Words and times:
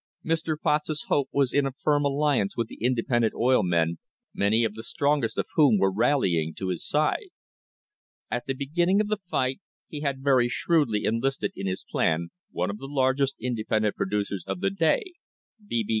Mr. 0.25 0.59
Potts's 0.59 1.03
hope 1.09 1.29
was 1.31 1.53
in 1.53 1.67
a 1.67 1.71
firm 1.71 2.03
alliance 2.05 2.57
with 2.57 2.67
the 2.67 2.79
independent 2.81 3.35
oil 3.35 3.61
men, 3.61 3.99
many 4.33 4.63
of 4.63 4.73
the 4.73 4.81
strongest 4.81 5.37
of 5.37 5.45
whom 5.53 5.77
were 5.77 5.93
rallying 5.93 6.55
to 6.55 6.69
his 6.69 6.83
side. 6.83 7.29
At 8.31 8.47
the 8.47 8.55
begin 8.55 8.87
ning 8.87 9.01
of 9.01 9.09
the 9.09 9.17
fight 9.17 9.59
he 9.87 10.01
had 10.01 10.23
very 10.23 10.49
shrewdly 10.49 11.03
enlisted 11.05 11.51
in 11.55 11.67
his 11.67 11.85
plan 11.87 12.31
one 12.49 12.71
of 12.71 12.79
the 12.79 12.87
largest 12.87 13.35
independent 13.39 13.95
producers 13.95 14.43
of 14.47 14.59
the 14.59 14.71
day, 14.71 15.03
B. 15.63 15.83
B. 15.83 15.89